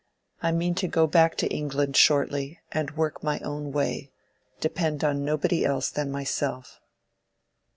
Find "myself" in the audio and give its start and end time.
6.09-6.79